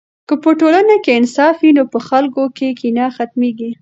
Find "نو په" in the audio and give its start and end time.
1.77-1.99